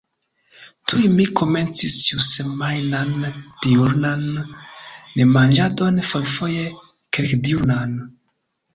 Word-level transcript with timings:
Tuj 0.91 1.01
mi 1.19 1.27
komencis 1.39 1.97
ĉiusemajnan 2.05 3.13
diurnan 3.67 4.27
nemanĝadon, 4.41 6.05
fojfoje 6.15 6.69
kelkdiurnan. 7.21 7.99